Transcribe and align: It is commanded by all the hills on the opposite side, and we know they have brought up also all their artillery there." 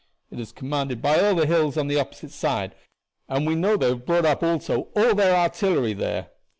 It 0.31 0.39
is 0.39 0.51
commanded 0.51 0.99
by 0.99 1.19
all 1.19 1.35
the 1.35 1.45
hills 1.45 1.77
on 1.77 1.85
the 1.87 1.99
opposite 1.99 2.31
side, 2.31 2.73
and 3.29 3.45
we 3.45 3.53
know 3.53 3.77
they 3.77 3.89
have 3.89 4.03
brought 4.07 4.25
up 4.25 4.41
also 4.41 4.87
all 4.95 5.13
their 5.13 5.35
artillery 5.35 5.93
there." 5.93 6.31